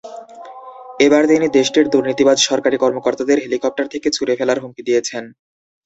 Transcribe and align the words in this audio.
এবার 0.99 1.23
তিনি 1.27 1.47
দেশটির 1.57 1.85
দুর্নীতিবাজ 1.93 2.37
সরকারি 2.49 2.77
কর্মকর্তাদের 2.77 3.37
হেলিকপ্টার 3.43 3.85
থেকে 3.93 4.07
ছুড়ে 4.11 4.33
ফেলার 4.39 4.61
হুমকি 4.61 4.81
দিয়েছেন। 4.87 5.23